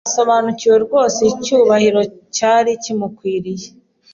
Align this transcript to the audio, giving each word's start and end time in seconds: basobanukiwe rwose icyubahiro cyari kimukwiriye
basobanukiwe 0.05 0.75
rwose 0.85 1.19
icyubahiro 1.33 2.01
cyari 2.35 2.71
kimukwiriye 2.83 3.67